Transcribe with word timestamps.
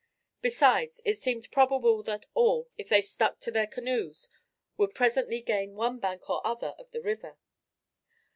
Besides, 0.41 0.99
it 1.05 1.19
seemed 1.19 1.51
probable 1.51 2.01
that 2.01 2.25
all, 2.33 2.67
if 2.75 2.89
they 2.89 3.03
stuck 3.03 3.37
to 3.41 3.51
their 3.51 3.67
canoes, 3.67 4.29
would 4.75 4.95
presently 4.95 5.41
gain 5.41 5.75
one 5.75 5.99
bank 5.99 6.27
or 6.27 6.41
other 6.43 6.73
of 6.79 6.89
the 6.89 7.03
river. 7.03 7.37